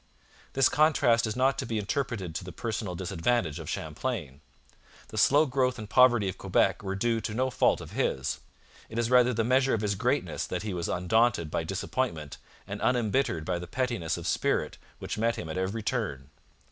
This 0.53 0.67
contrast 0.67 1.27
is 1.27 1.35
not 1.35 1.59
to 1.59 1.65
be 1.67 1.77
interpreted 1.77 2.33
to 2.33 2.43
the 2.43 2.51
personal 2.51 2.95
disadvantage 2.95 3.59
of 3.59 3.69
Champlain. 3.69 4.41
The 5.09 5.17
slow 5.19 5.45
growth 5.45 5.77
and 5.77 5.87
poverty 5.87 6.27
of 6.27 6.39
Quebec 6.39 6.81
were 6.81 6.95
due 6.95 7.21
to 7.21 7.35
no 7.35 7.51
fault 7.51 7.79
of 7.81 7.91
his. 7.91 8.39
It 8.89 8.97
is 8.97 9.11
rather 9.11 9.31
the 9.31 9.43
measure 9.43 9.75
of 9.75 9.81
his 9.81 9.93
greatness 9.93 10.47
that 10.47 10.63
he 10.63 10.73
was 10.73 10.89
undaunted 10.89 11.51
by 11.51 11.63
disappointment 11.63 12.37
and 12.65 12.81
unembittered 12.81 13.45
by 13.45 13.59
the 13.59 13.67
pettiness 13.67 14.17
of 14.17 14.25
spirit 14.25 14.79
which 14.97 15.19
met 15.19 15.35
him 15.35 15.49
at 15.49 15.57
every 15.59 15.83
turn. 15.83 16.31